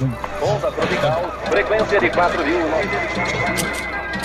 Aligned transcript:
Onda 0.00 0.70
tropical, 0.72 1.32
frecuencia 1.48 2.00
de 2.00 2.10
4000. 2.10 2.54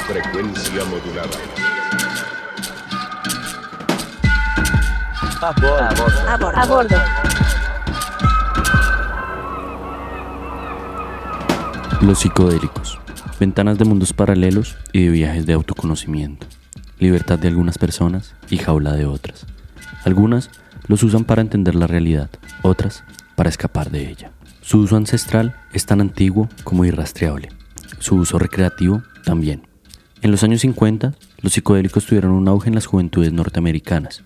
Frecuencia 0.07 0.83
modulada. 0.85 1.29
A 5.41 5.51
bordo. 5.51 5.83
A 6.27 6.37
bordo. 6.37 6.57
A 6.57 6.65
bordo. 6.65 6.95
Los 12.01 12.19
psicodélicos. 12.19 12.99
Ventanas 13.39 13.77
de 13.77 13.85
mundos 13.85 14.11
paralelos 14.11 14.75
y 14.91 15.05
de 15.05 15.11
viajes 15.11 15.45
de 15.45 15.53
autoconocimiento. 15.53 16.47
Libertad 16.97 17.37
de 17.37 17.47
algunas 17.47 17.77
personas 17.77 18.33
y 18.49 18.57
jaula 18.57 18.93
de 18.93 19.05
otras. 19.05 19.45
Algunas 20.03 20.49
los 20.87 21.03
usan 21.03 21.25
para 21.25 21.43
entender 21.43 21.75
la 21.75 21.85
realidad, 21.85 22.31
otras 22.63 23.03
para 23.35 23.49
escapar 23.49 23.91
de 23.91 24.09
ella. 24.09 24.31
Su 24.61 24.79
uso 24.79 24.97
ancestral 24.97 25.55
es 25.73 25.85
tan 25.85 26.01
antiguo 26.01 26.49
como 26.63 26.85
irrastreable. 26.85 27.49
Su 27.99 28.15
uso 28.15 28.39
recreativo 28.39 29.03
también. 29.23 29.67
En 30.21 30.31
los 30.31 30.43
años 30.43 30.61
50, 30.61 31.13
los 31.41 31.53
psicodélicos 31.53 32.05
tuvieron 32.05 32.31
un 32.31 32.47
auge 32.47 32.69
en 32.69 32.75
las 32.75 32.85
juventudes 32.85 33.31
norteamericanas. 33.31 34.23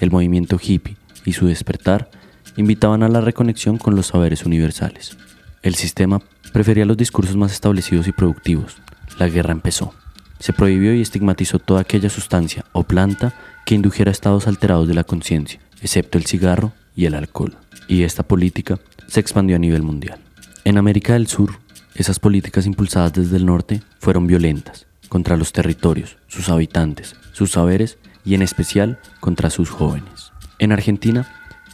El 0.00 0.10
movimiento 0.10 0.58
hippie 0.60 0.96
y 1.24 1.32
su 1.32 1.46
despertar 1.46 2.10
invitaban 2.56 3.02
a 3.02 3.08
la 3.08 3.20
reconexión 3.20 3.78
con 3.78 3.94
los 3.94 4.08
saberes 4.08 4.44
universales. 4.44 5.16
El 5.62 5.74
sistema 5.74 6.20
prefería 6.52 6.84
los 6.84 6.96
discursos 6.96 7.36
más 7.36 7.52
establecidos 7.52 8.08
y 8.08 8.12
productivos. 8.12 8.76
La 9.18 9.28
guerra 9.28 9.52
empezó. 9.52 9.94
Se 10.38 10.52
prohibió 10.52 10.94
y 10.94 11.00
estigmatizó 11.00 11.58
toda 11.58 11.80
aquella 11.80 12.10
sustancia 12.10 12.64
o 12.72 12.82
planta 12.82 13.34
que 13.64 13.74
indujera 13.74 14.10
estados 14.10 14.46
alterados 14.46 14.86
de 14.88 14.94
la 14.94 15.04
conciencia, 15.04 15.60
excepto 15.80 16.18
el 16.18 16.26
cigarro 16.26 16.72
y 16.94 17.06
el 17.06 17.14
alcohol. 17.14 17.56
Y 17.88 18.02
esta 18.02 18.22
política 18.22 18.78
se 19.06 19.20
expandió 19.20 19.56
a 19.56 19.60
nivel 19.60 19.82
mundial. 19.82 20.18
En 20.64 20.78
América 20.78 21.12
del 21.12 21.26
Sur, 21.26 21.58
esas 21.94 22.18
políticas 22.18 22.66
impulsadas 22.66 23.12
desde 23.12 23.36
el 23.36 23.46
norte 23.46 23.82
fueron 24.00 24.26
violentas 24.26 24.86
contra 25.08 25.36
los 25.36 25.52
territorios, 25.52 26.18
sus 26.26 26.48
habitantes, 26.48 27.14
sus 27.32 27.52
saberes 27.52 27.98
y 28.24 28.34
en 28.34 28.42
especial 28.42 28.98
contra 29.20 29.50
sus 29.50 29.70
jóvenes. 29.70 30.32
En 30.58 30.72
Argentina, 30.72 31.26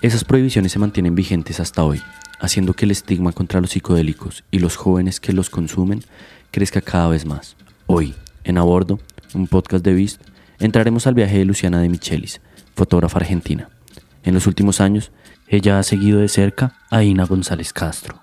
esas 0.02 0.24
prohibiciones 0.24 0.72
se 0.72 0.78
mantienen 0.78 1.14
vigentes 1.14 1.60
hasta 1.60 1.84
hoy, 1.84 2.02
haciendo 2.40 2.74
que 2.74 2.84
el 2.84 2.90
estigma 2.90 3.32
contra 3.32 3.60
los 3.60 3.70
psicodélicos 3.70 4.44
y 4.50 4.58
los 4.58 4.76
jóvenes 4.76 5.20
que 5.20 5.32
los 5.32 5.48
consumen 5.48 6.02
crezca 6.50 6.80
cada 6.80 7.08
vez 7.08 7.24
más. 7.24 7.56
Hoy, 7.86 8.14
en 8.44 8.58
A 8.58 8.62
Bordo, 8.62 8.98
un 9.34 9.46
podcast 9.46 9.84
de 9.84 9.94
Beast, 9.94 10.20
entraremos 10.58 11.06
al 11.06 11.14
viaje 11.14 11.38
de 11.38 11.44
Luciana 11.44 11.80
de 11.80 11.88
Michelis, 11.88 12.40
fotógrafa 12.74 13.18
argentina. 13.18 13.70
En 14.24 14.34
los 14.34 14.46
últimos 14.46 14.80
años, 14.80 15.10
ella 15.52 15.78
ha 15.78 15.82
seguido 15.82 16.20
de 16.20 16.30
cerca 16.30 16.72
a 16.88 17.02
Ina 17.02 17.26
González 17.26 17.74
Castro, 17.74 18.22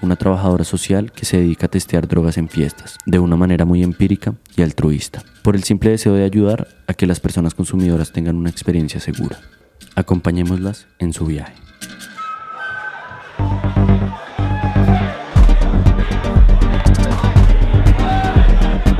una 0.00 0.14
trabajadora 0.14 0.62
social 0.62 1.10
que 1.10 1.24
se 1.24 1.38
dedica 1.38 1.66
a 1.66 1.68
testear 1.68 2.06
drogas 2.06 2.38
en 2.38 2.48
fiestas, 2.48 2.98
de 3.04 3.18
una 3.18 3.34
manera 3.34 3.64
muy 3.64 3.82
empírica 3.82 4.34
y 4.56 4.62
altruista, 4.62 5.24
por 5.42 5.56
el 5.56 5.64
simple 5.64 5.90
deseo 5.90 6.14
de 6.14 6.22
ayudar 6.22 6.68
a 6.86 6.94
que 6.94 7.08
las 7.08 7.18
personas 7.18 7.54
consumidoras 7.54 8.12
tengan 8.12 8.36
una 8.36 8.48
experiencia 8.48 9.00
segura. 9.00 9.40
Acompañémoslas 9.96 10.86
en 11.00 11.12
su 11.12 11.26
viaje. 11.26 11.54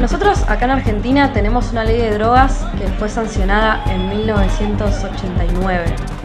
Nosotros 0.00 0.42
acá 0.48 0.64
en 0.64 0.72
Argentina 0.72 1.32
tenemos 1.32 1.70
una 1.70 1.84
ley 1.84 2.00
de 2.00 2.14
drogas 2.14 2.66
que 2.76 2.88
fue 2.98 3.08
sancionada 3.08 3.84
en 3.86 4.08
1989. 4.08 6.17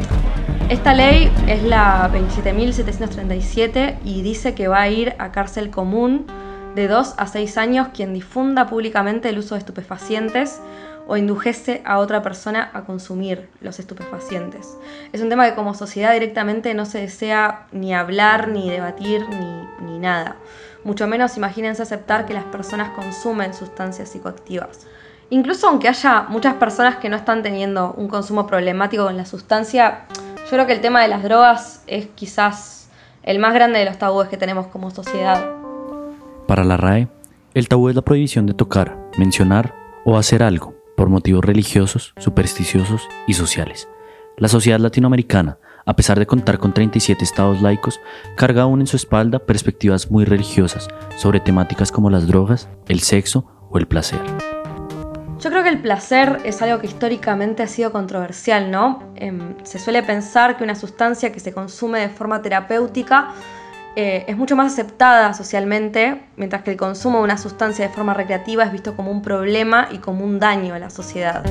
Esta 0.69 0.93
ley 0.93 1.29
es 1.47 1.61
la 1.63 2.09
27.737 2.11 3.97
y 4.05 4.21
dice 4.21 4.55
que 4.55 4.67
va 4.67 4.81
a 4.81 4.89
ir 4.89 5.13
a 5.19 5.31
cárcel 5.31 5.69
común 5.69 6.25
de 6.73 6.87
2 6.87 7.15
a 7.17 7.27
6 7.27 7.57
años 7.57 7.89
quien 7.93 8.13
difunda 8.13 8.67
públicamente 8.67 9.29
el 9.29 9.37
uso 9.37 9.55
de 9.55 9.59
estupefacientes 9.59 10.61
o 11.05 11.17
indujese 11.17 11.81
a 11.85 11.99
otra 11.99 12.23
persona 12.23 12.71
a 12.73 12.85
consumir 12.85 13.49
los 13.59 13.79
estupefacientes. 13.79 14.77
Es 15.11 15.21
un 15.21 15.29
tema 15.29 15.47
que 15.49 15.53
como 15.53 15.73
sociedad 15.73 16.13
directamente 16.13 16.73
no 16.73 16.85
se 16.85 16.99
desea 16.99 17.67
ni 17.73 17.93
hablar, 17.93 18.47
ni 18.47 18.69
debatir, 18.69 19.27
ni, 19.29 19.85
ni 19.85 19.99
nada. 19.99 20.37
Mucho 20.85 21.07
menos 21.07 21.35
imagínense 21.35 21.83
aceptar 21.83 22.25
que 22.25 22.33
las 22.33 22.45
personas 22.45 22.91
consumen 22.91 23.53
sustancias 23.53 24.09
psicoactivas. 24.09 24.87
Incluso 25.29 25.67
aunque 25.67 25.89
haya 25.89 26.25
muchas 26.29 26.55
personas 26.55 26.97
que 26.97 27.09
no 27.09 27.17
están 27.17 27.43
teniendo 27.43 27.93
un 27.97 28.07
consumo 28.07 28.47
problemático 28.47 29.05
con 29.05 29.17
la 29.17 29.25
sustancia, 29.25 30.05
yo 30.43 30.49
creo 30.49 30.67
que 30.67 30.73
el 30.73 30.81
tema 30.81 31.01
de 31.01 31.07
las 31.07 31.23
drogas 31.23 31.83
es 31.87 32.07
quizás 32.15 32.89
el 33.23 33.39
más 33.39 33.53
grande 33.53 33.79
de 33.79 33.85
los 33.85 33.97
tabúes 33.97 34.27
que 34.29 34.37
tenemos 34.37 34.67
como 34.67 34.91
sociedad. 34.91 35.43
Para 36.47 36.63
la 36.63 36.77
RAE, 36.77 37.07
el 37.53 37.67
tabú 37.67 37.89
es 37.89 37.95
la 37.95 38.01
prohibición 38.01 38.45
de 38.45 38.53
tocar, 38.53 38.97
mencionar 39.17 39.73
o 40.05 40.17
hacer 40.17 40.43
algo 40.43 40.75
por 40.97 41.09
motivos 41.09 41.43
religiosos, 41.45 42.13
supersticiosos 42.17 43.07
y 43.27 43.33
sociales. 43.33 43.87
La 44.37 44.47
sociedad 44.47 44.79
latinoamericana, 44.79 45.57
a 45.85 45.95
pesar 45.95 46.19
de 46.19 46.27
contar 46.27 46.59
con 46.59 46.73
37 46.73 47.23
estados 47.23 47.61
laicos, 47.61 47.99
carga 48.35 48.63
aún 48.63 48.81
en 48.81 48.87
su 48.87 48.97
espalda 48.97 49.39
perspectivas 49.39 50.11
muy 50.11 50.25
religiosas 50.25 50.87
sobre 51.17 51.39
temáticas 51.39 51.91
como 51.91 52.09
las 52.09 52.27
drogas, 52.27 52.69
el 52.87 52.99
sexo 53.01 53.69
o 53.69 53.77
el 53.77 53.87
placer. 53.87 54.19
Yo 55.43 55.49
creo 55.49 55.61
que 55.61 55.67
el 55.67 55.79
placer 55.79 56.39
es 56.45 56.61
algo 56.61 56.79
que 56.79 56.87
históricamente 56.87 57.63
ha 57.63 57.67
sido 57.67 57.91
controversial, 57.91 58.71
¿no? 58.71 59.03
Em, 59.15 59.55
se 59.63 59.77
suele 59.77 60.01
pensar 60.01 60.55
que 60.55 60.63
una 60.63 60.73
sustancia 60.73 61.33
que 61.33 61.41
se 61.41 61.51
consume 61.51 61.99
de 61.99 62.07
forma 62.07 62.41
terapéutica 62.41 63.33
eh, 63.97 64.23
es 64.29 64.37
mucho 64.37 64.55
más 64.55 64.71
aceptada 64.71 65.33
socialmente, 65.33 66.23
mientras 66.37 66.61
que 66.61 66.71
el 66.71 66.77
consumo 66.77 67.17
de 67.17 67.25
una 67.25 67.37
sustancia 67.37 67.85
de 67.85 67.93
forma 67.93 68.13
recreativa 68.13 68.63
es 68.63 68.71
visto 68.71 68.95
como 68.95 69.11
un 69.11 69.21
problema 69.21 69.89
y 69.91 69.97
como 69.97 70.23
un 70.23 70.39
daño 70.39 70.75
a 70.75 70.79
la 70.79 70.89
sociedad. 70.89 71.43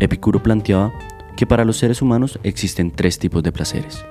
Epicuro 0.00 0.42
planteaba 0.42 0.92
que 1.36 1.46
para 1.46 1.64
los 1.64 1.76
seres 1.76 2.02
humanos 2.02 2.40
existen 2.42 2.90
tres 2.90 3.20
tipos 3.20 3.44
de 3.44 3.52
placeres. 3.52 4.04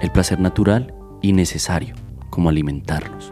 El 0.00 0.10
placer 0.10 0.40
natural 0.40 0.94
y 1.20 1.34
necesario, 1.34 1.94
como 2.30 2.48
alimentarnos. 2.48 3.30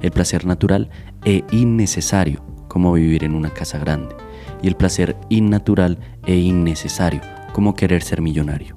El 0.00 0.12
placer 0.12 0.46
natural 0.46 0.90
e 1.24 1.44
innecesario, 1.50 2.44
como 2.68 2.92
vivir 2.92 3.24
en 3.24 3.34
una 3.34 3.50
casa 3.50 3.78
grande. 3.78 4.14
Y 4.62 4.68
el 4.68 4.76
placer 4.76 5.16
innatural 5.28 5.98
e 6.26 6.36
innecesario, 6.36 7.20
como 7.52 7.74
querer 7.74 8.02
ser 8.02 8.20
millonario. 8.20 8.76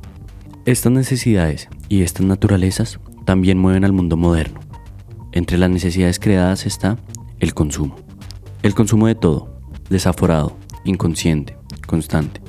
Estas 0.66 0.92
necesidades 0.92 1.70
y 1.90 2.04
estas 2.04 2.26
naturalezas 2.26 3.00
también 3.26 3.58
mueven 3.58 3.84
al 3.84 3.94
mundo 3.94 4.18
moderno. 4.18 4.60
Entre 5.32 5.58
las 5.58 5.70
necesidades 5.70 6.20
creadas 6.20 6.66
está 6.66 6.98
el 7.40 7.54
consumo. 7.54 7.96
El 8.62 8.76
consumo 8.76 9.08
de 9.08 9.16
todo, 9.16 9.60
desaforado, 9.90 10.56
inconsciente, 10.84 11.58
constante. 11.88 12.42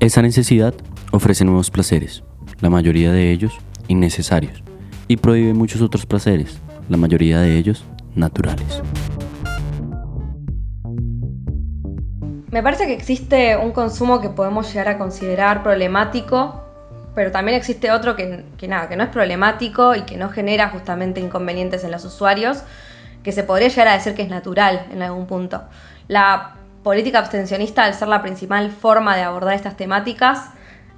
Esa 0.00 0.20
necesidad 0.20 0.74
ofrece 1.10 1.44
nuevos 1.44 1.70
placeres, 1.70 2.22
la 2.60 2.70
mayoría 2.70 3.12
de 3.12 3.32
ellos 3.32 3.54
innecesarios, 3.88 4.62
y 5.08 5.16
prohíbe 5.16 5.54
muchos 5.54 5.80
otros 5.80 6.06
placeres, 6.06 6.58
la 6.88 6.96
mayoría 6.96 7.40
de 7.40 7.56
ellos 7.56 7.84
naturales. 8.14 8.82
Me 12.52 12.62
parece 12.62 12.86
que 12.86 12.92
existe 12.92 13.56
un 13.56 13.72
consumo 13.72 14.20
que 14.20 14.28
podemos 14.28 14.68
llegar 14.72 14.88
a 14.88 14.98
considerar 14.98 15.64
problemático 15.64 16.62
pero 17.14 17.30
también 17.30 17.56
existe 17.56 17.90
otro 17.90 18.16
que, 18.16 18.44
nada, 18.66 18.88
que 18.88 18.96
no 18.96 19.04
es 19.04 19.10
problemático 19.10 19.94
y 19.94 20.02
que 20.02 20.16
no 20.16 20.30
genera 20.30 20.70
justamente 20.70 21.20
inconvenientes 21.20 21.84
en 21.84 21.90
los 21.90 22.04
usuarios, 22.04 22.62
que 23.22 23.32
se 23.32 23.44
podría 23.44 23.68
llegar 23.68 23.88
a 23.88 23.92
decir 23.92 24.14
que 24.14 24.22
es 24.22 24.30
natural 24.30 24.86
en 24.90 25.02
algún 25.02 25.26
punto. 25.26 25.62
La 26.08 26.54
política 26.82 27.18
abstencionista, 27.18 27.84
al 27.84 27.94
ser 27.94 28.08
la 28.08 28.22
principal 28.22 28.70
forma 28.70 29.14
de 29.14 29.22
abordar 29.22 29.54
estas 29.54 29.76
temáticas, 29.76 30.50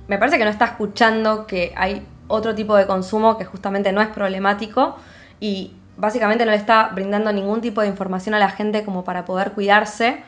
me 0.06 0.19
parece 0.19 0.38
que 0.38 0.44
no 0.44 0.50
está 0.50 0.66
escuchando 0.66 1.47
que 1.47 1.72
hay 1.76 2.06
otro 2.28 2.54
tipo 2.54 2.76
de 2.76 2.86
consumo 2.86 3.36
que 3.36 3.45
justamente 3.45 3.92
no 3.92 4.00
es 4.00 4.09
problemático 4.09 4.97
y 5.41 5.72
básicamente 5.97 6.45
no 6.45 6.53
le 6.53 6.57
está 6.57 6.91
brindando 6.95 7.33
ningún 7.33 7.60
tipo 7.60 7.80
de 7.80 7.89
información 7.89 8.34
a 8.34 8.39
la 8.39 8.50
gente 8.50 8.84
como 8.84 9.04
para 9.04 9.24
poder 9.24 9.53
cuidarse 9.53 10.22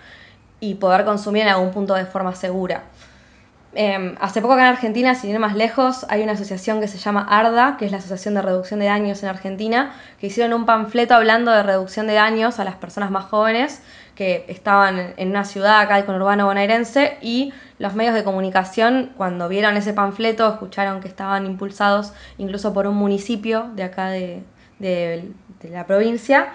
y 0.60 0.74
poder 0.74 1.04
consumir 1.04 1.42
en 1.42 1.48
algún 1.48 1.70
punto 1.70 1.94
de 1.94 2.06
forma 2.06 2.34
segura. 2.34 2.84
Em, 3.78 4.16
hace 4.22 4.40
poco 4.40 4.54
acá 4.54 4.62
en 4.62 4.68
Argentina, 4.68 5.14
sin 5.14 5.30
ir 5.30 5.38
más 5.38 5.54
lejos, 5.54 6.06
hay 6.08 6.22
una 6.22 6.32
asociación 6.32 6.80
que 6.80 6.88
se 6.88 6.96
llama 6.96 7.26
ARDA, 7.28 7.76
que 7.76 7.84
es 7.84 7.92
la 7.92 7.98
Asociación 7.98 8.32
de 8.32 8.40
Reducción 8.40 8.80
de 8.80 8.86
Daños 8.86 9.22
en 9.22 9.28
Argentina, 9.28 9.92
que 10.18 10.28
hicieron 10.28 10.54
un 10.54 10.64
panfleto 10.64 11.14
hablando 11.14 11.52
de 11.52 11.62
reducción 11.62 12.06
de 12.06 12.14
daños 12.14 12.58
a 12.58 12.64
las 12.64 12.76
personas 12.76 13.10
más 13.10 13.26
jóvenes 13.26 13.82
que 14.14 14.46
estaban 14.48 15.12
en 15.18 15.28
una 15.28 15.44
ciudad 15.44 15.78
acá 15.78 15.96
del 15.96 16.06
conurbano 16.06 16.46
bonaerense 16.46 17.18
y 17.20 17.52
los 17.78 17.94
medios 17.94 18.14
de 18.14 18.24
comunicación 18.24 19.12
cuando 19.14 19.46
vieron 19.46 19.76
ese 19.76 19.92
panfleto 19.92 20.48
escucharon 20.48 21.02
que 21.02 21.08
estaban 21.08 21.44
impulsados 21.44 22.14
incluso 22.38 22.72
por 22.72 22.86
un 22.86 22.96
municipio 22.96 23.70
de 23.74 23.82
acá 23.82 24.08
de 24.08 24.42
la 25.70 25.86
provincia 25.86 26.54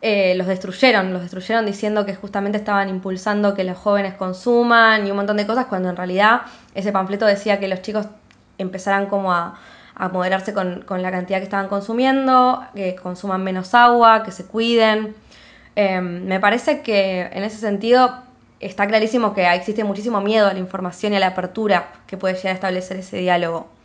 eh, 0.00 0.34
los 0.36 0.46
destruyeron, 0.46 1.12
los 1.12 1.22
destruyeron 1.22 1.66
diciendo 1.66 2.06
que 2.06 2.14
justamente 2.14 2.58
estaban 2.58 2.88
impulsando 2.88 3.54
que 3.54 3.64
los 3.64 3.76
jóvenes 3.76 4.14
consuman 4.14 5.06
y 5.06 5.10
un 5.10 5.16
montón 5.16 5.36
de 5.36 5.46
cosas, 5.46 5.66
cuando 5.66 5.88
en 5.88 5.96
realidad 5.96 6.42
ese 6.74 6.92
panfleto 6.92 7.26
decía 7.26 7.58
que 7.58 7.68
los 7.68 7.82
chicos 7.82 8.06
empezaran 8.58 9.06
como 9.06 9.32
a, 9.32 9.58
a 9.98 10.08
moderarse 10.08 10.54
con, 10.54 10.84
la 10.88 11.10
cantidad 11.10 11.38
que 11.38 11.44
estaban 11.44 11.68
consumiendo, 11.68 12.64
que 12.74 12.94
consuman 12.94 13.42
menos 13.42 13.74
agua, 13.74 14.22
que 14.22 14.30
se 14.30 14.46
cuiden. 14.46 15.16
Em, 15.74 16.24
me 16.24 16.38
parece 16.38 16.82
que 16.82 17.22
en 17.32 17.42
ese 17.42 17.58
sentido 17.58 18.22
está 18.60 18.86
clarísimo 18.86 19.34
que 19.34 19.52
existe 19.52 19.82
muchísimo 19.84 20.20
miedo 20.20 20.46
a 20.46 20.52
la 20.52 20.58
información 20.60 21.12
y 21.12 21.16
a 21.16 21.20
la 21.20 21.28
apertura 21.28 21.90
que 22.06 22.16
puede 22.16 22.34
llegar 22.34 22.52
a 22.52 22.54
establecer 22.54 22.96
ese 22.98 23.18
diálogo. 23.18 23.77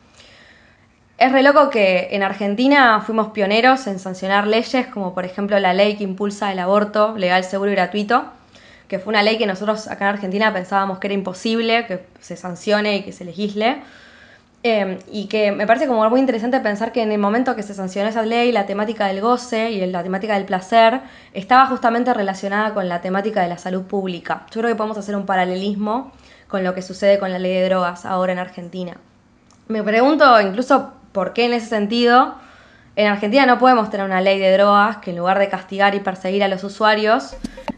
Es 1.17 1.31
re 1.31 1.43
loco 1.43 1.69
que 1.69 2.09
en 2.11 2.23
Argentina 2.23 2.99
fuimos 3.05 3.29
pioneros 3.29 3.85
en 3.87 3.99
sancionar 3.99 4.47
leyes 4.47 4.87
como 4.87 5.13
por 5.13 5.25
ejemplo 5.25 5.59
la 5.59 5.73
ley 5.73 5.95
que 5.95 6.03
impulsa 6.03 6.51
el 6.51 6.59
aborto 6.59 7.15
legal, 7.17 7.43
seguro 7.43 7.71
y 7.71 7.75
gratuito, 7.75 8.25
que 8.87 8.99
fue 8.99 9.11
una 9.11 9.23
ley 9.23 9.37
que 9.37 9.45
nosotros 9.45 9.87
acá 9.87 10.05
en 10.05 10.15
Argentina 10.15 10.51
pensábamos 10.51 10.99
que 10.99 11.07
era 11.07 11.13
imposible 11.13 11.85
que 11.85 12.03
se 12.19 12.35
sancione 12.35 12.97
y 12.97 13.03
que 13.03 13.11
se 13.11 13.25
legisle. 13.25 13.81
Em, 14.65 14.97
y 15.11 15.25
que 15.27 15.51
me 15.51 15.67
parece 15.67 15.87
como 15.87 16.09
muy 16.09 16.21
interesante 16.21 16.57
pensar 16.61 16.93
que 16.93 17.01
en 17.01 17.11
el 17.11 17.19
momento 17.19 17.53
que 17.53 17.63
se 17.63 17.73
sancionó 17.73 18.09
esa 18.09 18.21
ley, 18.21 18.53
la 18.53 18.65
temática 18.65 19.07
del 19.07 19.19
goce 19.19 19.71
y 19.71 19.85
la 19.87 20.03
temática 20.03 20.35
del 20.35 20.45
placer 20.45 21.01
estaba 21.33 21.65
justamente 21.67 22.13
relacionada 22.13 22.73
con 22.73 22.87
la 22.87 23.01
temática 23.01 23.41
de 23.41 23.49
la 23.49 23.57
salud 23.57 23.83
pública. 23.83 24.45
Yo 24.51 24.61
creo 24.61 24.71
que 24.71 24.77
podemos 24.77 24.97
hacer 24.97 25.17
un 25.17 25.25
paralelismo 25.25 26.13
con 26.47 26.63
lo 26.63 26.73
que 26.73 26.81
sucede 26.81 27.19
con 27.19 27.31
la 27.31 27.39
ley 27.39 27.53
de 27.53 27.65
drogas 27.65 28.05
ahora 28.05 28.31
en 28.31 28.39
Argentina. 28.39 28.95
Me 29.67 29.83
pregunto 29.83 30.39
incluso 30.39 30.93
por 31.13 31.33
qué 31.33 31.45
en 31.45 31.53
ese 31.53 31.67
sentido 31.67 32.35
en 32.95 33.07
Argentina 33.07 33.45
no 33.45 33.57
podemos 33.57 33.89
tener 33.89 34.05
una 34.05 34.21
ley 34.21 34.39
de 34.39 34.51
drogas 34.53 34.97
que 34.97 35.11
en 35.11 35.17
lugar 35.17 35.39
de 35.39 35.49
castigar 35.49 35.95
y 35.95 35.99
perseguir 35.99 36.43
a 36.43 36.47
los 36.47 36.63
usuarios, 36.63 37.35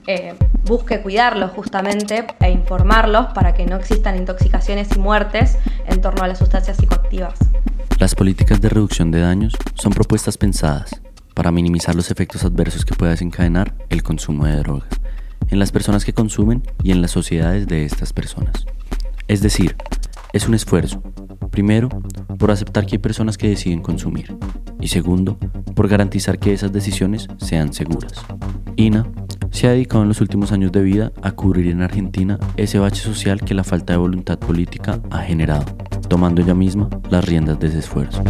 eh, 0.07 0.35
busque 0.65 1.01
cuidarlos 1.01 1.51
justamente 1.51 2.25
e 2.41 2.51
informarlos 2.51 3.27
para 3.27 3.53
que 3.53 3.65
no 3.65 3.77
existan 3.77 4.17
intoxicaciones 4.17 4.93
y 4.95 4.99
muertes 4.99 5.57
en 5.87 6.01
torno 6.01 6.23
a 6.23 6.27
las 6.27 6.39
sustancias 6.39 6.77
psicoactivas. 6.77 7.39
Las 7.97 8.13
políticas 8.13 8.59
de 8.59 8.67
reducción 8.67 9.09
de 9.11 9.21
daños 9.21 9.53
son 9.75 9.93
propuestas 9.93 10.37
pensadas 10.37 11.01
para 11.33 11.51
minimizar 11.51 11.95
los 11.95 12.11
efectos 12.11 12.43
adversos 12.43 12.83
que 12.83 12.95
pueda 12.95 13.11
desencadenar 13.11 13.73
el 13.89 14.03
consumo 14.03 14.45
de 14.45 14.57
drogas 14.57 14.89
en 15.49 15.59
las 15.59 15.71
personas 15.71 16.03
que 16.03 16.13
consumen 16.13 16.63
y 16.83 16.91
en 16.91 17.01
las 17.01 17.11
sociedades 17.11 17.67
de 17.67 17.85
estas 17.85 18.11
personas. 18.11 18.65
Es 19.27 19.41
decir, 19.41 19.75
es 20.33 20.47
un 20.47 20.55
esfuerzo, 20.55 21.01
primero, 21.51 21.89
por 22.37 22.51
aceptar 22.51 22.85
que 22.85 22.95
hay 22.95 22.99
personas 22.99 23.37
que 23.37 23.49
deciden 23.49 23.81
consumir 23.81 24.35
y 24.79 24.87
segundo, 24.87 25.37
por 25.73 25.87
garantizar 25.87 26.39
que 26.39 26.53
esas 26.53 26.71
decisiones 26.71 27.27
sean 27.37 27.73
seguras. 27.73 28.13
INA 28.75 29.07
se 29.51 29.67
ha 29.67 29.71
dedicado 29.71 30.03
en 30.03 30.09
los 30.09 30.21
últimos 30.21 30.51
años 30.51 30.71
de 30.71 30.81
vida 30.81 31.11
a 31.21 31.31
cubrir 31.31 31.67
en 31.67 31.81
Argentina 31.81 32.37
ese 32.57 32.77
bache 32.77 33.01
social 33.01 33.41
que 33.41 33.53
la 33.53 33.63
falta 33.63 33.93
de 33.93 33.99
voluntad 33.99 34.37
política 34.37 34.99
ha 35.11 35.19
generado, 35.19 35.65
tomando 36.09 36.41
ella 36.41 36.53
misma 36.53 36.89
las 37.09 37.25
riendas 37.25 37.59
de 37.59 37.67
ese 37.67 37.79
esfuerzo. 37.79 38.21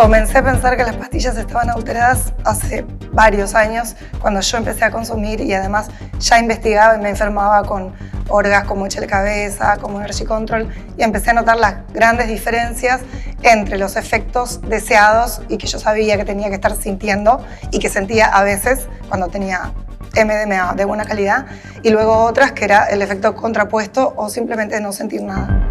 Comencé 0.00 0.38
a 0.38 0.42
pensar 0.42 0.78
que 0.78 0.82
las 0.82 0.96
pastillas 0.96 1.36
estaban 1.36 1.68
alteradas 1.68 2.32
hace 2.46 2.86
varios 3.12 3.54
años, 3.54 3.96
cuando 4.18 4.40
yo 4.40 4.56
empecé 4.56 4.86
a 4.86 4.90
consumir 4.90 5.42
y 5.42 5.52
además 5.52 5.88
ya 6.18 6.38
investigaba 6.38 6.96
y 6.96 7.00
me 7.02 7.10
enfermaba 7.10 7.62
con 7.64 7.92
orgas 8.30 8.64
como 8.64 8.86
Eche 8.86 9.06
Cabeza, 9.06 9.76
como 9.76 10.00
Energy 10.00 10.24
Control, 10.24 10.70
y 10.96 11.02
empecé 11.02 11.32
a 11.32 11.34
notar 11.34 11.58
las 11.58 11.86
grandes 11.92 12.28
diferencias 12.28 13.02
entre 13.42 13.76
los 13.76 13.96
efectos 13.96 14.62
deseados 14.62 15.42
y 15.50 15.58
que 15.58 15.66
yo 15.66 15.78
sabía 15.78 16.16
que 16.16 16.24
tenía 16.24 16.48
que 16.48 16.54
estar 16.54 16.74
sintiendo 16.74 17.44
y 17.70 17.78
que 17.78 17.90
sentía 17.90 18.24
a 18.28 18.42
veces 18.42 18.88
cuando 19.08 19.28
tenía 19.28 19.70
MDMA 20.16 20.76
de 20.76 20.84
buena 20.86 21.04
calidad, 21.04 21.44
y 21.82 21.90
luego 21.90 22.24
otras 22.24 22.52
que 22.52 22.64
era 22.64 22.86
el 22.86 23.02
efecto 23.02 23.36
contrapuesto 23.36 24.14
o 24.16 24.30
simplemente 24.30 24.80
no 24.80 24.94
sentir 24.94 25.20
nada. 25.20 25.69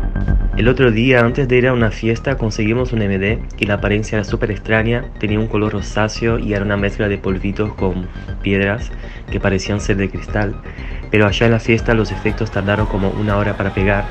El 0.60 0.68
otro 0.68 0.92
día, 0.92 1.22
antes 1.22 1.48
de 1.48 1.56
ir 1.56 1.68
a 1.70 1.74
una 1.74 1.90
fiesta, 1.90 2.36
conseguimos 2.36 2.92
un 2.92 3.00
MD 3.00 3.40
y 3.60 3.66
la 3.66 3.76
apariencia 3.76 4.18
era 4.18 4.26
súper 4.26 4.52
extraña, 4.52 5.06
tenía 5.18 5.40
un 5.40 5.48
color 5.48 5.72
rosáceo 5.72 6.38
y 6.38 6.54
era 6.54 6.66
una 6.66 6.76
mezcla 6.76 7.08
de 7.08 7.18
polvitos 7.18 7.74
con 7.76 8.10
piedras 8.42 8.92
que 9.32 9.40
parecían 9.40 9.80
ser 9.80 9.96
de 9.96 10.10
cristal. 10.10 10.62
Pero 11.12 11.28
allá 11.28 11.46
en 11.46 11.54
la 11.54 11.62
fiesta 11.62 11.94
los 11.94 12.12
efectos 12.12 12.52
tardaron 12.52 12.88
como 12.88 13.10
una 13.12 13.38
hora 13.38 13.56
para 13.56 13.74
pegar, 13.74 14.04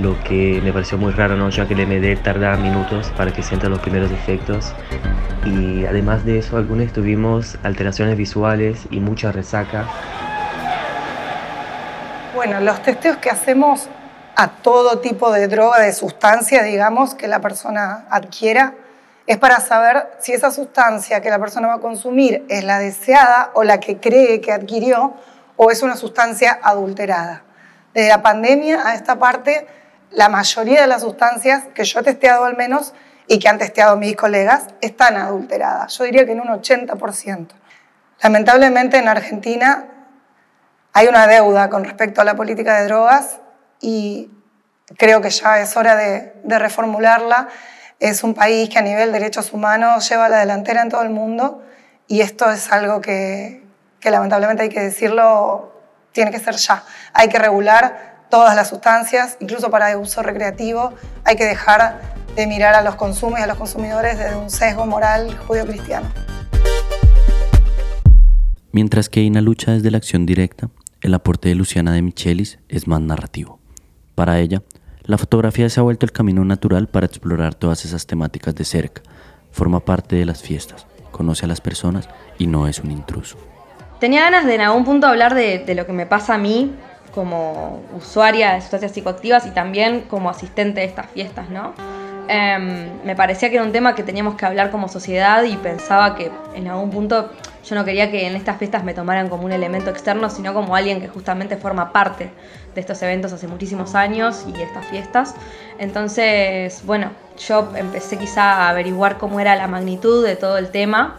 lo 0.00 0.18
que 0.24 0.58
me 0.64 0.72
pareció 0.72 0.96
muy 0.96 1.12
raro, 1.12 1.36
¿no? 1.36 1.50
ya 1.50 1.68
que 1.68 1.74
el 1.74 1.86
MD 1.86 2.16
tarda 2.22 2.56
minutos 2.56 3.12
para 3.14 3.30
que 3.30 3.42
sienta 3.42 3.68
los 3.68 3.80
primeros 3.80 4.10
efectos. 4.10 4.74
Y 5.44 5.84
además 5.84 6.24
de 6.24 6.38
eso, 6.38 6.56
algunos 6.56 6.94
tuvimos 6.94 7.58
alteraciones 7.62 8.16
visuales 8.16 8.86
y 8.90 9.00
mucha 9.00 9.32
resaca. 9.32 9.84
Bueno, 12.34 12.58
los 12.60 12.82
testeos 12.82 13.18
que 13.18 13.28
hacemos 13.28 13.90
a 14.36 14.48
todo 14.48 15.00
tipo 15.00 15.30
de 15.32 15.48
droga, 15.48 15.80
de 15.80 15.92
sustancia, 15.92 16.62
digamos, 16.62 17.14
que 17.14 17.28
la 17.28 17.40
persona 17.40 18.06
adquiera, 18.10 18.74
es 19.26 19.38
para 19.38 19.60
saber 19.60 20.08
si 20.18 20.32
esa 20.32 20.50
sustancia 20.50 21.20
que 21.20 21.30
la 21.30 21.38
persona 21.38 21.68
va 21.68 21.74
a 21.74 21.80
consumir 21.80 22.44
es 22.48 22.64
la 22.64 22.78
deseada 22.78 23.50
o 23.54 23.64
la 23.64 23.80
que 23.80 23.98
cree 23.98 24.40
que 24.40 24.52
adquirió 24.52 25.14
o 25.56 25.70
es 25.70 25.82
una 25.82 25.96
sustancia 25.96 26.58
adulterada. 26.62 27.42
Desde 27.94 28.08
la 28.08 28.22
pandemia 28.22 28.86
a 28.86 28.94
esta 28.94 29.18
parte, 29.18 29.66
la 30.10 30.28
mayoría 30.28 30.82
de 30.82 30.88
las 30.88 31.02
sustancias 31.02 31.64
que 31.74 31.84
yo 31.84 32.00
he 32.00 32.02
testeado 32.02 32.44
al 32.44 32.56
menos 32.56 32.92
y 33.26 33.38
que 33.38 33.48
han 33.48 33.58
testeado 33.58 33.96
mis 33.96 34.14
colegas 34.14 34.66
están 34.80 35.16
adulteradas. 35.16 35.96
Yo 35.96 36.04
diría 36.04 36.26
que 36.26 36.32
en 36.32 36.40
un 36.40 36.48
80%. 36.48 37.48
Lamentablemente 38.22 38.98
en 38.98 39.08
Argentina 39.08 39.86
hay 40.92 41.06
una 41.06 41.26
deuda 41.26 41.70
con 41.70 41.84
respecto 41.84 42.20
a 42.20 42.24
la 42.24 42.34
política 42.34 42.78
de 42.80 42.86
drogas 42.86 43.38
y 43.84 44.30
creo 44.96 45.20
que 45.20 45.28
ya 45.28 45.60
es 45.60 45.76
hora 45.76 45.94
de, 45.94 46.32
reformularla. 46.58 47.48
Es 48.00 48.24
un 48.24 48.32
país 48.32 48.70
que 48.70 48.78
a 48.78 48.82
nivel 48.82 49.12
de 49.12 49.18
derechos 49.18 49.52
humanos 49.52 50.08
lleva 50.08 50.28
la 50.30 50.38
delantera 50.38 50.80
en 50.82 50.88
todo 50.88 51.02
el 51.02 51.10
mundo 51.10 51.62
y 52.08 52.22
esto 52.22 52.50
es 52.50 52.72
algo 52.72 53.02
que, 53.02 53.62
que 54.00 54.10
lamentablemente 54.10 54.62
hay 54.62 54.68
que 54.70 54.80
decirlo, 54.80 55.72
tiene 56.12 56.30
que 56.30 56.38
ser 56.38 56.56
ya. 56.56 56.82
Hay 57.12 57.28
que 57.28 57.38
regular 57.38 58.24
todas 58.30 58.56
las 58.56 58.68
sustancias, 58.68 59.36
incluso 59.40 59.70
para 59.70 59.96
uso 59.98 60.22
recreativo. 60.22 60.94
Hay 61.24 61.36
que 61.36 61.44
dejar 61.44 62.00
de 62.34 62.46
mirar 62.46 62.74
a 62.74 62.82
los 62.82 62.96
consumos 62.96 63.38
y 63.38 63.42
a 63.42 63.46
los 63.46 63.58
consumidores 63.58 64.18
desde 64.18 64.36
un 64.36 64.50
sesgo 64.50 64.86
moral 64.86 65.36
judío-cristiano. 65.46 66.10
Mientras 68.72 69.08
que 69.08 69.20
Ina 69.20 69.40
lucha 69.40 69.72
desde 69.72 69.90
la 69.90 69.98
acción 69.98 70.26
directa, 70.26 70.68
el 71.00 71.14
aporte 71.14 71.50
de 71.50 71.54
Luciana 71.54 71.92
de 71.92 72.02
Michelis 72.02 72.58
es 72.68 72.88
más 72.88 73.00
narrativo. 73.00 73.63
Para 74.14 74.38
ella, 74.38 74.62
la 75.02 75.18
fotografía 75.18 75.68
se 75.68 75.80
ha 75.80 75.82
vuelto 75.82 76.06
el 76.06 76.12
camino 76.12 76.44
natural 76.44 76.86
para 76.86 77.06
explorar 77.06 77.54
todas 77.54 77.84
esas 77.84 78.06
temáticas 78.06 78.54
de 78.54 78.64
cerca. 78.64 79.02
Forma 79.50 79.80
parte 79.80 80.16
de 80.16 80.24
las 80.24 80.42
fiestas, 80.42 80.86
conoce 81.10 81.44
a 81.44 81.48
las 81.48 81.60
personas 81.60 82.08
y 82.38 82.46
no 82.46 82.66
es 82.66 82.80
un 82.80 82.90
intruso. 82.90 83.36
Tenía 83.98 84.22
ganas 84.22 84.46
de 84.46 84.54
en 84.54 84.60
algún 84.60 84.84
punto 84.84 85.06
hablar 85.06 85.34
de, 85.34 85.64
lo 85.74 85.86
que 85.86 85.92
me 85.92 86.06
pasa 86.06 86.34
a 86.34 86.38
mí 86.38 86.72
como 87.14 87.82
usuaria 87.96 88.54
de 88.54 88.60
sustancias 88.60 88.92
psicoactivas 88.92 89.46
y 89.46 89.50
también 89.50 90.02
como 90.02 90.30
asistente 90.30 90.80
de 90.80 90.86
estas 90.86 91.06
fiestas, 91.06 91.48
¿no? 91.48 91.72
Em, 92.26 92.88
me 93.04 93.14
parecía 93.14 93.50
que 93.50 93.56
era 93.56 93.64
un 93.64 93.72
tema 93.72 93.94
que 93.94 94.02
teníamos 94.02 94.34
que 94.34 94.46
hablar 94.46 94.70
como 94.70 94.88
sociedad 94.88 95.44
y 95.44 95.56
pensaba 95.56 96.16
que 96.16 96.30
en 96.54 96.68
algún 96.68 96.90
punto 96.90 97.30
yo 97.64 97.74
no 97.74 97.84
quería 97.84 98.10
que 98.10 98.26
en 98.26 98.36
estas 98.36 98.58
fiestas 98.58 98.84
me 98.84 98.94
tomaran 98.94 99.28
como 99.28 99.44
un 99.44 99.52
elemento 99.52 99.90
externo, 99.90 100.28
sino 100.28 100.52
como 100.52 100.76
alguien 100.76 101.00
que 101.00 101.08
justamente 101.08 101.56
forma 101.56 101.92
parte 101.92 102.30
de 102.74 102.80
estos 102.80 103.00
eventos 103.02 103.32
hace 103.32 103.48
muchísimos 103.48 103.94
años 103.94 104.44
y 104.46 104.60
estas 104.60 104.86
fiestas. 104.86 105.34
Entonces, 105.78 106.82
bueno, 106.84 107.10
yo 107.48 107.72
empecé 107.76 108.18
quizá 108.18 108.42
a 108.42 108.68
averiguar 108.68 109.16
cómo 109.18 109.40
era 109.40 109.56
la 109.56 109.66
magnitud 109.66 110.24
de 110.24 110.36
todo 110.36 110.58
el 110.58 110.70
tema. 110.70 111.16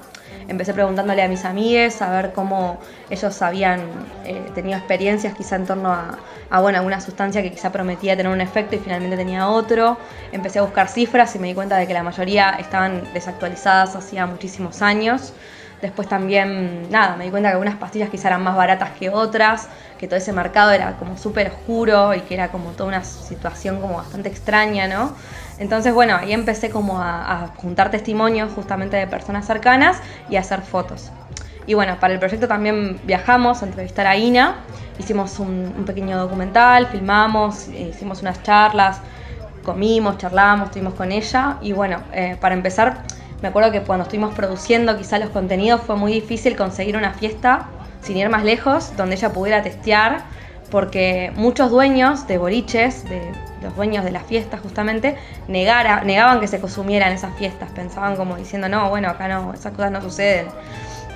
Empecé 0.48 0.76
preguntándole 0.76 1.24
a 1.24 1.28
mis 1.28 1.44
amigues 1.44 2.00
a 2.04 2.12
ver 2.12 2.32
cómo 2.32 2.80
ellos 3.10 3.42
habían 3.42 3.82
eh, 4.26 4.44
tenido 4.54 4.78
experiencias 4.78 5.34
quizá 5.34 5.56
en 5.56 5.66
torno 5.66 5.92
a, 5.92 6.20
a 6.52 6.62
bueno, 6.62 6.78
alguna 6.78 7.02
sustancia 7.02 7.42
que 7.42 7.52
quizá 7.52 7.72
prometía 7.72 8.16
tener 8.16 8.32
un 8.32 8.42
efecto 8.42 8.76
y 8.76 8.80
finalmente 8.80 9.18
tenía 9.18 9.48
otro. 9.48 9.98
Empecé 10.32 10.60
a 10.60 10.62
buscar 10.62 10.88
cifras 10.88 11.36
y 11.36 11.40
me 11.40 11.48
di 11.48 11.56
cuenta 11.56 11.78
de 11.78 11.88
que 11.88 11.94
la 11.94 12.04
mayoría 12.04 12.52
estaban 12.60 13.12
desactualizadas 13.16 13.96
hacía 13.96 14.28
muchísimos 14.28 14.84
años. 14.84 15.34
Después 15.82 16.08
también, 16.08 16.90
nada, 16.90 17.16
me 17.18 17.26
di 17.26 17.30
cuenta 17.30 17.50
que 17.50 17.54
algunas 17.54 17.76
pastillas 17.76 18.10
quizá 18.10 18.30
eran 18.30 18.44
más 18.44 18.56
baratas 18.56 18.92
que 18.92 19.10
otras, 19.10 19.68
que 19.98 20.08
todo 20.08 20.18
ese 20.18 20.32
mercado 20.32 20.72
era 20.72 20.94
como 20.98 21.18
súper 21.18 21.48
oscuro 21.52 22.14
y 22.14 22.22
que 22.22 22.34
era 22.34 22.50
como 22.50 22.72
toda 22.72 22.88
una 22.90 23.04
situación 23.04 23.82
como 23.82 23.98
bastante 23.98 24.30
extraña, 24.30 24.88
¿no? 24.88 25.14
Entonces, 25.58 25.94
bueno, 25.94 26.16
ahí 26.16 26.34
empecé 26.34 26.70
como 26.70 27.02
a, 27.02 27.52
juntar 27.58 27.92
testimonios 27.92 28.52
justamente 28.54 28.98
de 28.98 29.08
personas 29.08 29.46
cercanas 29.46 30.02
y 30.30 30.38
a 30.38 30.42
hacer 30.42 30.62
fotos. 30.62 31.12
Y 31.68 31.74
bueno, 31.74 31.98
para 32.00 32.14
el 32.14 32.20
proyecto 32.20 32.48
también 32.48 33.00
viajamos 33.04 33.64
a 33.64 33.66
entrevistar 33.66 34.06
a 34.08 34.16
Ina, 34.16 34.58
hicimos 35.00 35.40
un, 35.40 35.84
pequeño 35.86 36.18
documental, 36.18 36.88
filmamos, 36.88 37.68
hicimos 37.70 38.22
unas 38.22 38.44
charlas, 38.44 39.02
comimos, 39.64 40.18
charlamos, 40.18 40.68
estuvimos 40.68 40.94
con 40.94 41.12
ella 41.12 41.58
y 41.62 41.74
bueno, 41.74 42.04
eh, 42.14 42.38
para 42.40 42.54
empezar 42.54 43.04
me 43.42 43.48
acuerdo 43.50 43.72
que 43.72 43.82
cuando 43.82 44.04
estuvimos 44.04 44.34
produciendo 44.34 44.98
quizá 44.98 45.20
los 45.20 45.30
contenidos 45.30 45.82
fue 45.82 45.96
muy 45.96 46.14
difícil 46.14 46.56
conseguir 46.56 46.98
una 46.98 47.14
fiesta, 47.14 47.68
sin 48.02 48.18
ir 48.18 48.30
más 48.30 48.44
lejos, 48.44 48.96
donde 48.96 49.16
ella 49.16 49.34
pudiera 49.34 49.62
testear, 49.62 50.24
porque 50.72 51.32
muchos 51.36 51.70
dueños 51.70 52.28
de 52.28 52.38
boliches, 52.38 53.08
de, 53.10 53.22
los 53.62 53.76
dueños 53.76 54.04
de 54.04 54.12
las 54.12 54.24
fiestas 54.24 54.62
justamente, 54.62 55.16
negara, 55.48 56.04
negaban 56.04 56.40
que 56.40 56.48
se 56.48 56.60
consumieran 56.60 57.12
esas 57.12 57.36
fiestas, 57.36 57.70
pensaban 57.72 58.16
como 58.16 58.36
diciendo, 58.36 58.70
no, 58.70 58.90
bueno, 58.90 59.10
acá 59.10 59.28
no, 59.28 59.54
esas 59.54 59.74
cosas 59.74 59.92
no 59.92 60.02
suceden. 60.02 60.48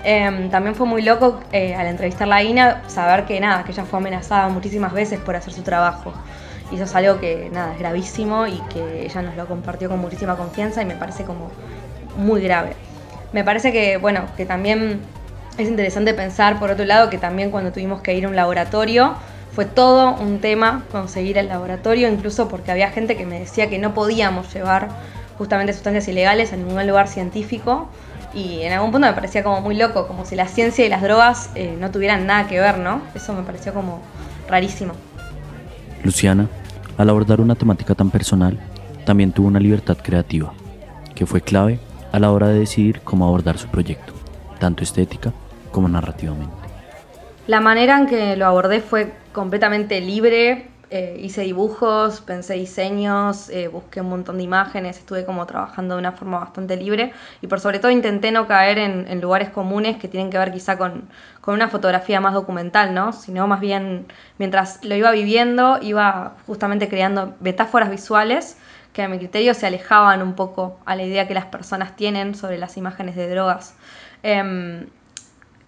Em, 0.04 0.50
también 0.50 0.76
fue 0.76 0.88
muy 0.88 1.02
loco 1.02 1.42
eh, 1.52 1.76
al 1.76 1.88
entrevistarla 1.88 2.38
a 2.38 2.44
Ina 2.44 2.84
saber 2.88 3.26
que 3.26 3.40
nada, 3.40 3.64
que 3.64 3.72
ella 3.72 3.84
fue 3.84 4.00
amenazada 4.00 4.48
muchísimas 4.48 4.94
veces 4.94 5.20
por 5.20 5.36
hacer 5.36 5.54
su 5.54 5.62
trabajo. 5.62 6.14
Y 6.72 6.76
eso 6.76 6.86
es 6.86 6.96
algo 6.96 7.20
que 7.20 7.50
nada, 7.52 7.74
es 7.74 7.80
gravísimo 7.80 8.48
y 8.48 8.60
que 8.74 9.06
ella 9.06 9.22
nos 9.22 9.36
lo 9.36 9.48
compartió 9.48 9.90
con 9.90 10.00
muchísima 10.00 10.38
confianza 10.38 10.82
y 10.82 10.86
me 10.86 10.96
parece 10.96 11.26
como 11.26 11.50
muy 12.20 12.42
grave. 12.42 12.74
Me 13.34 13.44
parece 13.44 13.72
que, 13.72 13.98
bueno, 13.98 14.26
que 14.38 14.46
también 14.46 15.00
es 15.58 15.68
interesante 15.68 16.14
pensar, 16.14 16.60
por 16.60 16.72
otro 16.72 16.86
lado, 16.86 17.10
que 17.10 17.18
también 17.18 17.52
cuando 17.52 17.72
tuvimos 17.72 18.02
que 18.02 18.14
ir 18.14 18.26
a 18.26 18.30
un 18.30 18.36
laboratorio, 18.36 19.16
fue 19.52 19.66
todo 19.66 20.16
un 20.16 20.40
tema 20.40 20.84
conseguir 20.92 21.38
el 21.38 21.48
laboratorio, 21.48 22.10
incluso 22.10 22.48
porque 22.48 22.72
había 22.72 22.92
gente 22.92 23.18
que 23.18 23.26
me 23.26 23.40
decía 23.40 23.70
que 23.70 23.78
no 23.78 23.94
podíamos 23.94 24.54
llevar 24.54 24.90
justamente 25.38 25.74
sustancias 25.74 26.08
ilegales 26.08 26.54
a 26.54 26.58
ningún 26.58 26.86
lugar 26.88 27.08
científico 27.08 27.90
y 28.34 28.62
en 28.62 28.74
algún 28.74 28.92
punto 28.92 29.08
me 29.08 29.14
parecía 29.14 29.44
como 29.44 29.62
muy 29.62 29.76
loco, 29.76 30.08
como 30.08 30.26
si 30.26 30.36
la 30.36 30.48
ciencia 30.48 30.86
y 30.86 30.90
las 30.90 31.02
drogas 31.02 31.50
eh, 31.56 31.76
no 31.80 31.92
tuvieran 31.92 32.28
nada 32.28 32.48
que 32.48 32.60
ver, 32.60 32.78
¿no? 32.78 33.02
Eso 33.16 33.34
me 33.34 33.44
pareció 33.44 33.74
como 33.74 34.02
rarísimo. 34.48 34.94
Luciana, 36.04 36.48
al 36.98 37.10
abordar 37.10 37.42
una 37.42 37.56
temática 37.56 37.96
tan 37.96 38.12
personal, 38.12 38.60
también 39.06 39.32
tuvo 39.32 39.48
una 39.48 39.60
libertad 39.60 39.98
creativa, 39.98 40.54
que 41.16 41.26
fue 41.26 41.42
clave 41.42 41.80
a 42.12 42.20
la 42.20 42.32
hora 42.32 42.48
de 42.48 42.60
decidir 42.60 43.02
cómo 43.02 43.26
abordar 43.26 43.58
su 43.58 43.68
proyecto, 43.68 44.14
tanto 44.60 44.84
estética 44.84 45.32
como 45.72 45.88
narrativamente. 45.88 46.56
La 47.48 47.62
manera 47.62 47.98
en 47.98 48.08
que 48.08 48.36
lo 48.36 48.46
abordé 48.46 48.82
fue 48.82 49.14
completamente 49.34 50.02
libre, 50.02 50.68
eh, 50.92 51.20
hice 51.22 51.42
dibujos, 51.42 52.22
pensé 52.22 52.56
diseños, 52.56 53.50
eh, 53.52 53.68
busqué 53.68 54.02
un 54.02 54.10
montón 54.10 54.38
de 54.38 54.44
imágenes, 54.44 54.98
estuve 54.98 55.24
como 55.24 55.46
trabajando 55.46 55.94
de 55.94 56.00
una 56.00 56.14
forma 56.14 56.40
bastante 56.40 56.78
libre 56.78 57.14
y 57.42 57.48
por 57.48 57.60
sobre 57.60 57.78
todo 57.78 57.92
intenté 57.92 58.32
no 58.32 58.48
caer 58.48 58.80
en, 58.80 59.22
lugares 59.22 59.52
comunes 59.52 59.98
que 59.98 60.08
tienen 60.08 60.32
que 60.32 60.40
ver 60.40 60.52
quizá 60.52 60.80
con, 60.80 61.08
con, 61.42 61.54
una 61.54 61.70
fotografía 61.70 62.20
más 62.22 62.34
documental, 62.34 62.96
¿no? 62.96 63.14
Sino 63.14 63.48
más 63.48 63.60
bien 63.60 64.08
mientras 64.40 64.84
lo 64.84 64.96
iba 64.96 65.12
viviendo, 65.12 65.78
iba 65.80 66.34
justamente 66.48 66.90
creando 66.90 67.36
metáforas 67.40 67.92
visuales 67.92 68.58
que 68.94 69.04
a 69.04 69.08
mi 69.08 69.18
criterio 69.18 69.54
se 69.54 69.68
alejaban 69.68 70.22
un 70.22 70.34
poco 70.34 70.80
a 70.86 70.96
la 70.96 71.04
idea 71.04 71.28
que 71.28 71.34
las 71.34 71.46
personas 71.46 71.96
tienen 71.96 72.36
sobre 72.36 72.58
las 72.58 72.78
imágenes 72.78 73.16
de 73.16 73.30
drogas. 73.30 73.76
Em, 74.24 74.88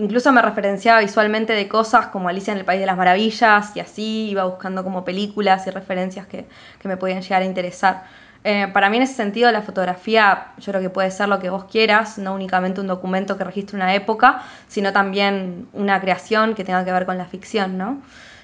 Incluso 0.02 0.32
me 0.32 0.42
referenciaba 0.42 1.00
visualmente 1.00 1.54
de 1.54 1.68
cosas 1.68 2.08
como 2.08 2.28
Alicia 2.28 2.54
en 2.54 2.58
el 2.58 2.66
País 2.66 2.80
de 2.80 2.88
las 2.88 2.98
Maravillas 2.98 3.76
y 3.76 3.82
así 3.82 4.30
iba 4.32 4.46
buscando 4.46 4.84
como 4.84 5.06
películas 5.06 5.68
y 5.68 5.70
referencias 5.70 6.26
que, 6.26 6.48
me 6.84 6.98
podían 6.98 7.22
llegar 7.22 7.44
a 7.44 7.46
interesar. 7.46 8.06
Eh, 8.44 8.68
para 8.74 8.90
mí 8.90 8.98
en 8.98 9.04
ese 9.04 9.14
sentido 9.14 9.52
la 9.52 9.62
fotografía 9.62 10.54
yo 10.58 10.72
creo 10.72 10.82
que 10.82 10.90
puede 10.90 11.12
ser 11.12 11.30
lo 11.30 11.38
que 11.38 11.52
vos 11.52 11.66
quieras, 11.66 12.18
no 12.18 12.34
únicamente 12.34 12.82
un 12.82 12.88
documento 12.88 13.38
que 13.38 13.44
registre 13.44 13.76
una 13.76 13.94
época, 13.94 14.42
sino 14.68 14.92
también 14.92 15.68
una 15.72 16.02
creación 16.02 16.56
que 16.56 16.64
tenga 16.64 16.84
que 16.84 16.92
ver 16.92 17.06
con 17.06 17.20
la 17.20 17.26
ficción, 17.26 17.78
¿no? 17.78 18.02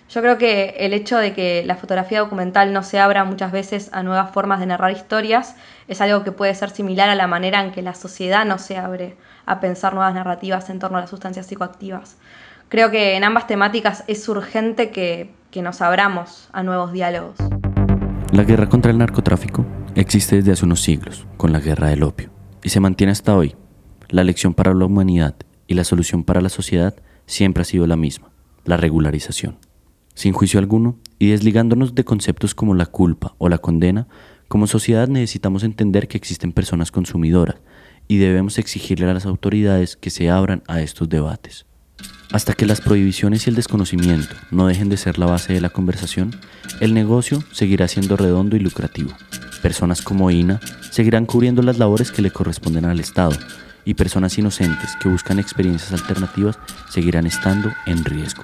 Yo 0.10 0.22
creo 0.22 0.38
que 0.38 0.76
el 0.80 0.94
hecho 0.94 1.18
de 1.18 1.34
que 1.34 1.64
la 1.66 1.76
fotografía 1.76 2.20
documental 2.20 2.72
no 2.72 2.82
se 2.82 2.98
abra 2.98 3.26
muchas 3.26 3.52
veces 3.52 3.90
a 3.92 4.04
nuevas 4.04 4.32
formas 4.32 4.62
de 4.62 4.66
narrar 4.66 4.92
historias 4.92 5.56
es 5.90 6.00
algo 6.00 6.24
que 6.24 6.32
puede 6.32 6.56
ser 6.56 6.70
similar 6.70 7.10
a 7.10 7.16
la 7.16 7.28
manera 7.28 7.62
en 7.62 7.72
que 7.72 7.82
la 7.82 7.94
sociedad 7.94 8.46
no 8.46 8.58
se 8.58 8.78
abre 8.78 9.18
a 9.46 9.60
pensar 9.60 9.94
nuevas 9.94 10.14
narrativas 10.14 10.70
en 10.70 10.80
torno 10.80 10.98
a 10.98 11.02
las 11.02 11.10
sustancias 11.10 11.48
psicoactivas. 11.48 12.18
Creo 12.70 12.90
que 12.90 13.16
en 13.16 13.26
ambas 13.26 13.48
temáticas 13.48 14.06
es 14.08 14.28
urgente 14.30 14.92
que, 14.92 15.30
que 15.52 15.62
nos 15.62 15.82
abramos 15.82 16.48
a 16.54 16.64
nuevos 16.64 16.94
diálogos. 16.94 17.36
La 18.32 18.44
guerra 18.44 18.70
contra 18.70 18.92
el 18.92 18.98
narcotráfico 18.98 19.66
existe 19.96 20.38
desde 20.38 20.54
hace 20.54 20.66
unos 20.66 20.82
siglos, 20.82 21.28
con 21.36 21.52
la 21.52 21.60
guerra 21.60 21.88
del 21.88 22.04
opio, 22.04 22.30
y 22.64 22.70
se 22.70 22.80
mantiene 22.80 23.12
hasta 23.12 23.36
hoy. 23.36 23.56
La 24.10 24.24
lección 24.24 24.54
para 24.54 24.74
la 24.74 24.86
humanidad 24.86 25.36
y 25.66 25.74
la 25.74 25.84
solución 25.84 26.24
para 26.24 26.40
la 26.40 26.50
sociedad 26.50 26.96
siempre 27.26 27.62
ha 27.62 27.66
sido 27.66 27.88
la 27.88 27.98
misma, 27.98 28.30
la 28.64 28.78
regularización 28.78 29.67
sin 30.18 30.34
juicio 30.34 30.60
alguno, 30.60 30.98
y 31.20 31.28
desligándonos 31.28 31.94
de 31.94 32.04
conceptos 32.04 32.56
como 32.56 32.74
la 32.74 32.88
culpa 32.88 33.36
o 33.38 33.50
la 33.50 33.60
condena, 33.60 34.08
como 34.48 34.66
sociedad 34.66 35.08
necesitamos 35.08 35.64
entender 35.64 36.08
que 36.08 36.18
existen 36.18 36.54
personas 36.54 36.90
consumidoras 36.90 37.58
y 38.08 38.18
debemos 38.18 38.58
exigirle 38.58 39.08
a 39.08 39.14
las 39.14 39.28
autoridades 39.28 39.96
que 39.96 40.10
se 40.10 40.32
abran 40.32 40.64
a 40.68 40.82
estos 40.82 41.08
debates. 41.08 41.68
Hasta 42.32 42.56
que 42.56 42.66
las 42.66 42.82
prohibiciones 42.82 43.46
y 43.46 43.52
el 43.52 43.56
desconocimiento 43.56 44.34
no 44.50 44.66
dejen 44.66 44.90
de 44.90 44.98
ser 44.98 45.20
la 45.20 45.28
base 45.28 45.54
de 45.54 45.62
la 45.62 45.70
conversación, 45.70 46.36
el 46.80 46.96
negocio 46.96 47.44
seguirá 47.52 47.88
siendo 47.88 48.18
redondo 48.18 48.56
y 48.56 48.60
lucrativo. 48.60 49.12
Personas 49.62 50.02
como 50.02 50.32
Ina 50.32 50.60
seguirán 50.90 51.28
cubriendo 51.28 51.62
las 51.62 51.78
labores 51.78 52.12
que 52.12 52.24
le 52.24 52.32
corresponden 52.32 52.86
al 52.86 53.00
Estado 53.00 53.38
y 53.86 53.94
personas 53.94 54.36
inocentes 54.40 54.96
que 55.00 55.10
buscan 55.10 55.38
experiencias 55.38 55.94
alternativas 55.94 56.58
seguirán 56.90 57.28
estando 57.28 57.72
en 57.86 58.04
riesgo. 58.04 58.44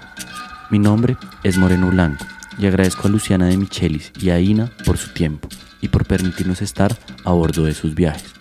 Mi 0.73 0.79
nombre 0.79 1.17
es 1.43 1.59
Moreno 1.59 1.91
Blanco 1.91 2.25
y 2.57 2.65
agradezco 2.65 3.07
a 3.07 3.11
Luciana 3.11 3.45
de 3.45 3.57
Michelis 3.57 4.11
y 4.19 4.31
a 4.31 4.39
Ina 4.39 4.71
por 4.83 4.97
su 4.97 5.13
tiempo 5.13 5.47
y 5.81 5.89
por 5.89 6.03
permitirnos 6.03 6.63
estar 6.63 6.97
a 7.23 7.31
bordo 7.31 7.65
de 7.65 7.75
sus 7.75 7.93
viajes. 7.93 8.33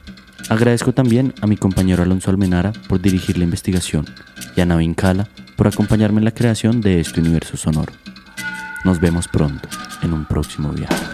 Agradezco 0.48 0.94
también 0.94 1.34
a 1.42 1.46
mi 1.46 1.58
compañero 1.58 2.02
Alonso 2.02 2.30
Almenara 2.30 2.72
por 2.88 3.02
dirigir 3.02 3.36
la 3.36 3.44
investigación 3.44 4.06
y 4.56 4.62
a 4.62 4.64
Navin 4.64 4.94
Cala 4.94 5.28
por 5.56 5.66
acompañarme 5.66 6.20
en 6.20 6.24
la 6.24 6.30
creación 6.30 6.80
de 6.80 7.00
este 7.00 7.20
universo 7.20 7.58
sonoro. 7.58 7.92
Nos 8.82 8.98
vemos 8.98 9.28
pronto 9.28 9.68
en 10.00 10.14
un 10.14 10.24
próximo 10.24 10.70
viaje. 10.70 11.04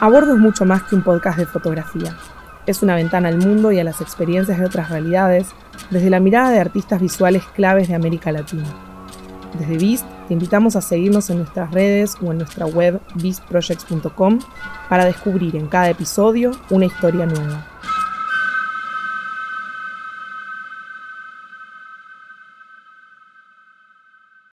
A 0.00 0.08
bordo 0.08 0.32
es 0.32 0.38
mucho 0.38 0.64
más 0.64 0.84
que 0.84 0.94
un 0.94 1.02
podcast 1.02 1.36
de 1.38 1.44
fotografía. 1.44 2.16
Es 2.64 2.82
una 2.82 2.94
ventana 2.94 3.28
al 3.28 3.36
mundo 3.36 3.72
y 3.72 3.78
a 3.78 3.84
las 3.84 4.00
experiencias 4.00 4.58
de 4.58 4.64
otras 4.64 4.88
realidades 4.88 5.48
desde 5.90 6.10
la 6.10 6.20
mirada 6.20 6.50
de 6.50 6.60
artistas 6.60 7.00
visuales 7.00 7.42
claves 7.54 7.88
de 7.88 7.94
América 7.94 8.32
Latina. 8.32 8.66
Desde 9.58 9.78
Beast 9.78 10.06
te 10.26 10.34
invitamos 10.34 10.76
a 10.76 10.82
seguirnos 10.82 11.30
en 11.30 11.38
nuestras 11.38 11.70
redes 11.70 12.16
o 12.20 12.30
en 12.30 12.38
nuestra 12.38 12.66
web 12.66 13.00
beastprojects.com 13.14 14.38
para 14.88 15.06
descubrir 15.06 15.56
en 15.56 15.68
cada 15.68 15.88
episodio 15.88 16.52
una 16.70 16.86
historia 16.86 17.24
nueva. 17.24 17.77